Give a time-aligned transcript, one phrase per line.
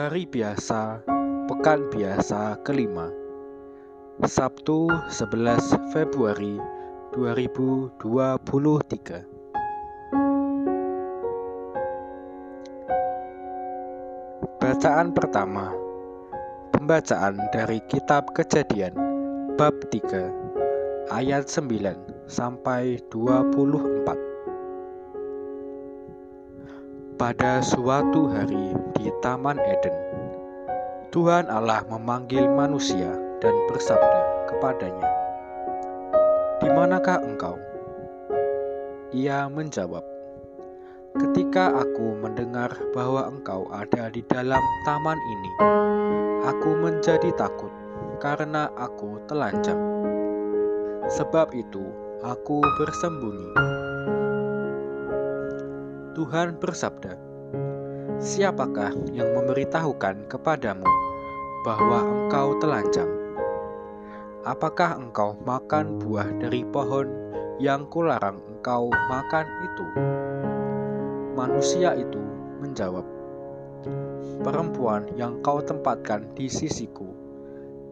[0.00, 1.04] Hari biasa,
[1.44, 3.12] pekan biasa kelima
[4.24, 6.56] Sabtu 11 Februari
[7.12, 8.00] 2023
[14.56, 15.68] Bacaan pertama
[16.72, 18.96] Pembacaan dari Kitab Kejadian
[19.60, 24.29] Bab 3 Ayat 9 sampai 24
[27.20, 29.92] pada suatu hari di Taman Eden,
[31.12, 33.12] Tuhan Allah memanggil manusia
[33.44, 35.04] dan bersabda kepadanya,
[36.64, 37.60] "Di manakah engkau?"
[39.12, 40.00] Ia menjawab,
[41.20, 45.52] "Ketika aku mendengar bahwa engkau ada di dalam taman ini,
[46.48, 47.72] aku menjadi takut
[48.16, 49.76] karena aku telanjang.
[51.12, 51.84] Sebab itu,
[52.24, 53.89] aku bersembunyi."
[56.20, 57.16] Tuhan bersabda,
[58.20, 60.84] "Siapakah yang memberitahukan kepadamu
[61.64, 63.08] bahwa engkau telanjang?
[64.44, 67.08] Apakah engkau makan buah dari pohon
[67.56, 69.86] yang kularang engkau makan itu?"
[71.32, 72.20] Manusia itu
[72.60, 73.08] menjawab,
[74.44, 77.08] "Perempuan yang kau tempatkan di sisiku,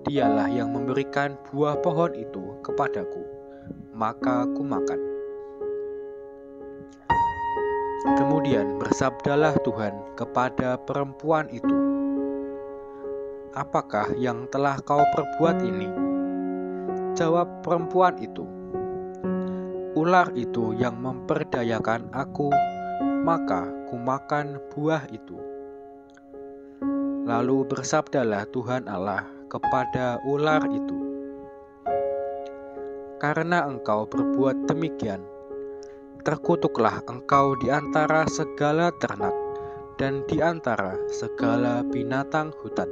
[0.05, 3.25] dialah yang memberikan buah pohon itu kepadaku,
[3.97, 5.08] maka ku makan."
[7.99, 11.75] Kemudian bersabdalah Tuhan kepada perempuan itu,
[13.59, 15.91] "Apakah yang telah kau perbuat ini?"
[17.19, 18.47] Jawab perempuan itu,
[19.99, 22.55] "Ular itu yang memperdayakan aku,
[23.27, 25.35] maka kumakan buah itu."
[27.27, 30.99] Lalu bersabdalah Tuhan Allah kepada ular itu,
[33.19, 35.27] "Karena engkau berbuat demikian,
[36.29, 39.33] Terkutuklah engkau di antara segala ternak
[39.97, 42.85] dan di antara segala binatang hutan.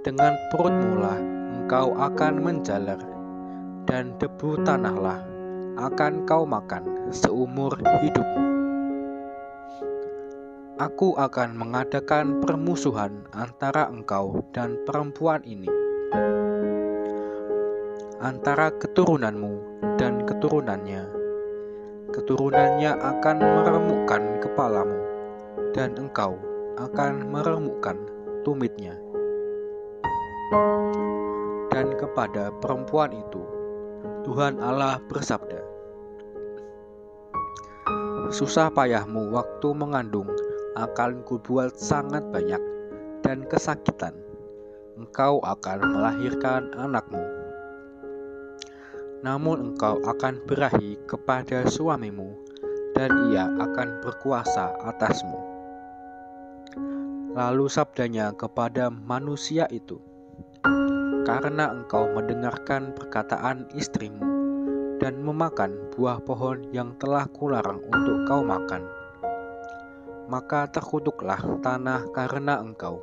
[0.00, 1.20] Dengan perutmu lah
[1.52, 2.96] engkau akan menjalar,
[3.84, 5.20] dan debu tanahlah
[5.76, 8.40] akan kau makan seumur hidupmu.
[10.80, 15.68] Aku akan mengadakan permusuhan antara engkau dan perempuan ini,
[18.24, 21.20] antara keturunanmu dan keturunannya
[22.12, 25.00] keturunannya akan meremukkan kepalamu,
[25.72, 26.36] dan engkau
[26.76, 27.96] akan meremukkan
[28.44, 28.94] tumitnya.
[31.72, 33.42] Dan kepada perempuan itu,
[34.28, 35.64] Tuhan Allah bersabda,
[38.32, 40.28] Susah payahmu waktu mengandung
[40.76, 42.60] akan kubuat sangat banyak,
[43.24, 44.16] dan kesakitan
[44.96, 47.41] engkau akan melahirkan anakmu
[49.22, 52.34] namun engkau akan berahi kepada suamimu,
[52.98, 55.38] dan ia akan berkuasa atasmu.
[57.32, 59.96] Lalu sabdanya kepada manusia itu,
[61.24, 64.20] "Karena engkau mendengarkan perkataan istrimu
[65.00, 68.84] dan memakan buah pohon yang telah kularang untuk kau makan,
[70.30, 73.00] maka terkutuklah tanah karena engkau.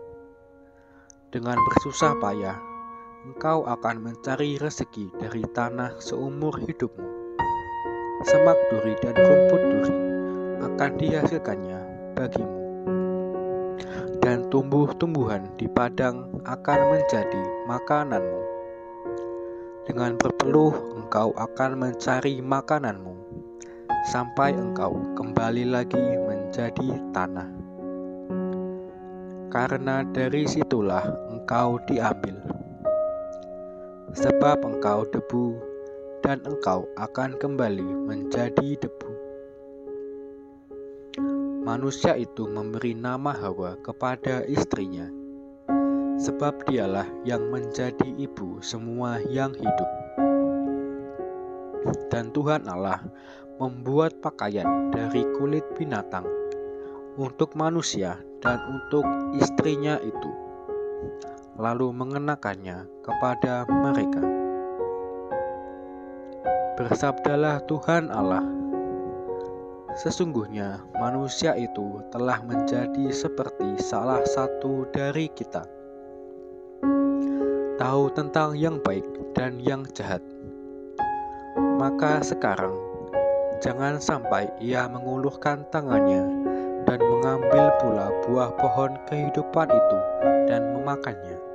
[1.29, 2.68] Dengan bersusah payah
[3.27, 7.07] engkau akan mencari rezeki dari tanah seumur hidupmu.
[8.23, 9.95] Semak duri dan rumput duri
[10.63, 11.79] akan dihasilkannya
[12.15, 12.59] bagimu.
[14.23, 18.41] Dan tumbuh-tumbuhan di padang akan menjadi makananmu.
[19.83, 23.15] Dengan berpeluh engkau akan mencari makananmu,
[24.13, 27.49] sampai engkau kembali lagi menjadi tanah.
[29.49, 32.58] Karena dari situlah engkau diambil
[34.17, 35.57] sebab engkau debu,
[36.25, 39.11] dan engkau akan kembali menjadi debu.
[41.61, 45.05] Manusia itu memberi nama Hawa kepada istrinya,
[46.17, 49.89] sebab dialah yang menjadi ibu semua yang hidup.
[52.09, 53.05] Dan Tuhan Allah
[53.61, 56.25] membuat pakaian dari kulit binatang
[57.19, 59.03] untuk manusia dan untuk
[59.35, 60.31] istrinya itu
[61.59, 64.23] lalu mengenakannya kepada mereka.
[66.79, 68.47] Bersabdalah Tuhan Allah,
[69.99, 75.67] sesungguhnya manusia itu telah menjadi seperti salah satu dari kita,
[77.75, 79.03] tahu tentang yang baik
[79.35, 80.23] dan yang jahat.
[81.75, 82.71] Maka sekarang,
[83.59, 86.23] jangan sampai ia mengulurkan tangannya
[86.87, 89.97] dan mengambil pula buah pohon kehidupan itu
[90.47, 91.48] dan memakannya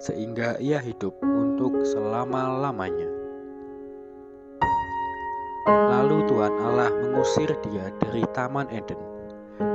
[0.00, 3.06] sehingga ia hidup untuk selama-lamanya.
[5.68, 8.96] Lalu Tuhan Allah mengusir dia dari Taman Eden,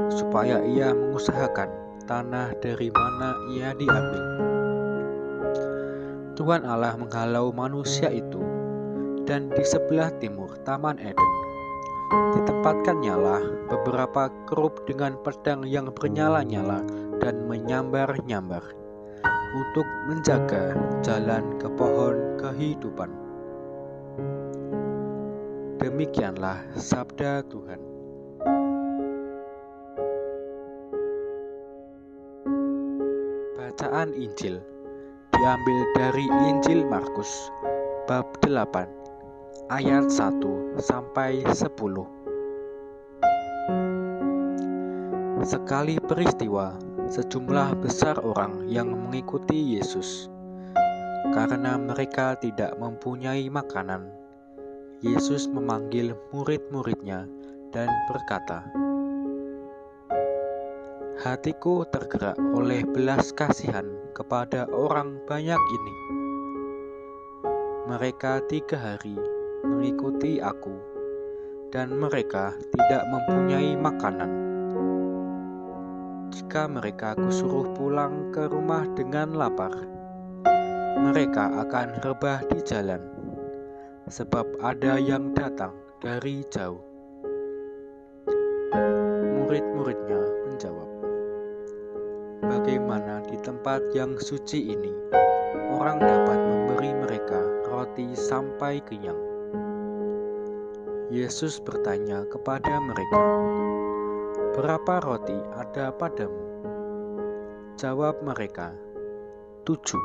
[0.09, 1.69] supaya ia mengusahakan
[2.09, 4.23] tanah dari mana ia diambil.
[6.35, 8.41] Tuhan Allah menghalau manusia itu,
[9.29, 11.31] dan di sebelah timur Taman Eden
[12.37, 16.85] ditempatkan lah beberapa kerup dengan pedang yang bernyala-nyala
[17.17, 18.61] dan menyambar-nyambar
[19.55, 23.07] untuk menjaga jalan ke pohon kehidupan.
[25.79, 27.79] Demikianlah sabda Tuhan.
[33.55, 34.59] Bacaan Injil
[35.31, 37.47] diambil dari Injil Markus
[38.11, 38.91] bab 8
[39.71, 41.71] ayat 1 sampai 10.
[45.45, 46.75] Sekali peristiwa
[47.09, 50.29] sejumlah besar orang yang mengikuti Yesus.
[51.33, 54.09] Karena mereka tidak mempunyai makanan,
[55.05, 57.27] Yesus memanggil murid-muridnya
[57.69, 58.65] dan berkata,
[61.15, 65.95] Hatiku tergerak oleh belas kasihan kepada orang banyak ini.
[67.89, 69.17] Mereka tiga hari
[69.65, 70.73] mengikuti aku,
[71.73, 74.44] dan mereka tidak mempunyai makanan
[76.35, 79.71] jika mereka kusuruh pulang ke rumah dengan lapar,
[80.99, 82.99] mereka akan rebah di jalan,
[84.11, 85.71] sebab ada yang datang
[86.03, 86.83] dari jauh.
[89.39, 90.19] Murid-muridnya
[90.51, 90.89] menjawab,
[92.43, 94.91] "Bagaimana di tempat yang suci ini
[95.71, 97.39] orang dapat memberi mereka
[97.71, 99.23] roti sampai kenyang?"
[101.07, 103.23] Yesus bertanya kepada mereka,
[104.55, 106.39] Berapa roti ada padamu?
[107.75, 108.71] Jawab mereka,
[109.67, 109.99] tujuh.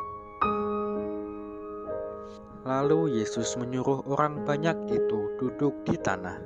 [2.66, 6.42] Lalu Yesus menyuruh orang banyak itu duduk di tanah.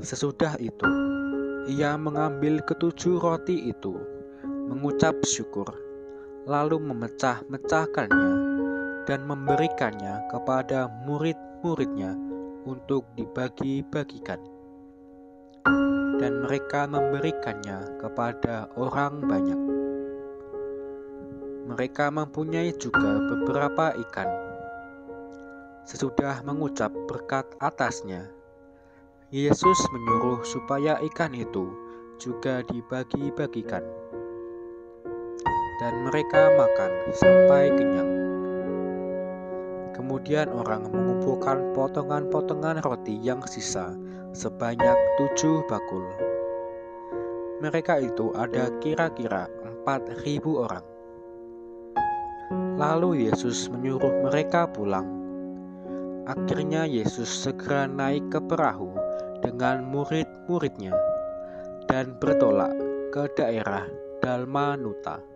[0.00, 0.88] Sesudah itu,
[1.68, 3.92] ia mengambil ketujuh roti itu,
[4.72, 5.68] mengucap syukur,
[6.48, 8.32] lalu memecah-mecahkannya
[9.04, 12.16] dan memberikannya kepada murid-muridnya
[12.64, 14.55] untuk dibagi-bagikan
[16.16, 19.60] dan mereka memberikannya kepada orang banyak.
[21.66, 24.30] Mereka mempunyai juga beberapa ikan.
[25.86, 28.30] Sesudah mengucap berkat atasnya,
[29.34, 31.66] Yesus menyuruh supaya ikan itu
[32.16, 33.82] juga dibagi-bagikan.
[35.76, 38.15] Dan mereka makan sampai kenyang.
[39.96, 43.96] Kemudian orang mengumpulkan potongan-potongan roti yang sisa
[44.36, 46.04] sebanyak tujuh bakul.
[47.64, 50.84] Mereka itu ada kira-kira empat ribu orang.
[52.76, 55.08] Lalu Yesus menyuruh mereka pulang.
[56.28, 58.92] Akhirnya Yesus segera naik ke perahu
[59.40, 60.92] dengan murid-muridnya
[61.88, 62.76] dan bertolak
[63.16, 63.88] ke daerah
[64.20, 65.35] Dalmanuta.